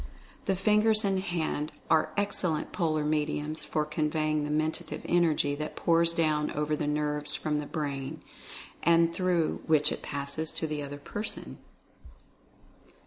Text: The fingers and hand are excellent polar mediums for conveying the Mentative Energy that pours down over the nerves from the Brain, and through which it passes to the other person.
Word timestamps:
The 0.45 0.55
fingers 0.55 1.05
and 1.05 1.19
hand 1.19 1.71
are 1.87 2.09
excellent 2.17 2.71
polar 2.71 3.05
mediums 3.05 3.63
for 3.63 3.85
conveying 3.85 4.45
the 4.45 4.49
Mentative 4.49 5.03
Energy 5.05 5.53
that 5.53 5.75
pours 5.75 6.15
down 6.15 6.49
over 6.53 6.75
the 6.75 6.87
nerves 6.87 7.35
from 7.35 7.59
the 7.59 7.67
Brain, 7.67 8.23
and 8.81 9.13
through 9.13 9.61
which 9.67 9.91
it 9.91 10.01
passes 10.01 10.51
to 10.53 10.65
the 10.65 10.81
other 10.81 10.97
person. 10.97 11.59